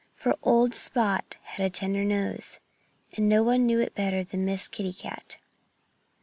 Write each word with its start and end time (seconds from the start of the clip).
For 0.15 0.35
old 0.41 0.73
Spot 0.73 1.37
had 1.43 1.63
a 1.63 1.69
tender 1.69 2.03
nose. 2.03 2.57
And 3.13 3.29
no 3.29 3.43
one 3.43 3.67
knew 3.67 3.79
it 3.79 3.93
better 3.93 4.23
than 4.23 4.45
Miss 4.45 4.67
Kitty 4.67 4.93
Cat. 4.93 5.37